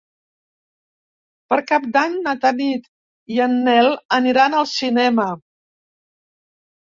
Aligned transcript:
Per 1.51 1.59
Cap 1.71 1.85
d'Any 1.97 2.15
na 2.27 2.33
Tanit 2.45 2.87
i 3.35 3.37
en 3.47 3.53
Nel 3.69 3.91
aniran 4.19 4.57
al 4.63 4.67
cinema. 4.73 5.29